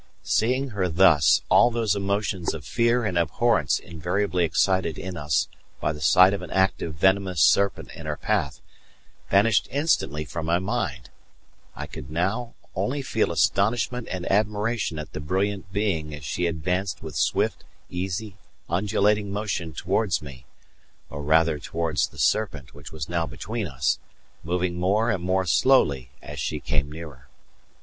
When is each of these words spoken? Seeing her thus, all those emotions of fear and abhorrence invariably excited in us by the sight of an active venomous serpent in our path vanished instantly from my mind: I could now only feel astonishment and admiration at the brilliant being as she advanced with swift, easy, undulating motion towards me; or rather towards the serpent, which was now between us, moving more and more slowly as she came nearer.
Seeing 0.23 0.69
her 0.69 0.89
thus, 0.89 1.43
all 1.47 1.69
those 1.69 1.95
emotions 1.95 2.55
of 2.55 2.65
fear 2.65 3.05
and 3.05 3.19
abhorrence 3.19 3.77
invariably 3.77 4.43
excited 4.45 4.97
in 4.97 5.15
us 5.15 5.47
by 5.79 5.93
the 5.93 6.01
sight 6.01 6.33
of 6.33 6.41
an 6.41 6.49
active 6.49 6.95
venomous 6.95 7.39
serpent 7.39 7.91
in 7.95 8.07
our 8.07 8.17
path 8.17 8.61
vanished 9.29 9.67
instantly 9.69 10.25
from 10.25 10.47
my 10.47 10.57
mind: 10.57 11.11
I 11.75 11.85
could 11.85 12.09
now 12.09 12.55
only 12.73 13.03
feel 13.03 13.31
astonishment 13.31 14.07
and 14.09 14.25
admiration 14.31 14.97
at 14.97 15.13
the 15.13 15.19
brilliant 15.19 15.71
being 15.71 16.15
as 16.15 16.25
she 16.25 16.47
advanced 16.47 17.03
with 17.03 17.15
swift, 17.15 17.63
easy, 17.87 18.37
undulating 18.67 19.31
motion 19.31 19.71
towards 19.71 20.19
me; 20.19 20.47
or 21.11 21.21
rather 21.21 21.59
towards 21.59 22.07
the 22.07 22.17
serpent, 22.17 22.73
which 22.73 22.91
was 22.91 23.07
now 23.07 23.27
between 23.27 23.67
us, 23.67 23.99
moving 24.43 24.73
more 24.79 25.11
and 25.11 25.23
more 25.23 25.45
slowly 25.45 26.09
as 26.23 26.39
she 26.39 26.59
came 26.59 26.91
nearer. 26.91 27.29